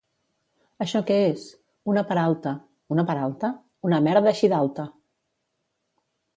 —Això 0.85 1.01
què 1.09 1.17
és? 1.25 1.43
—Una 1.93 2.03
peralta. 2.13 2.55
—Una 2.97 3.07
peralta? 3.11 3.53
—Una 3.91 4.03
merda 4.09 4.33
així 4.35 4.53
d'alta! 4.57 4.91